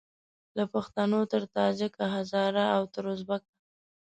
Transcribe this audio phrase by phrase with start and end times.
[0.57, 3.49] له پښتونه تر تاجیکه هزاره او تر اوزبیکه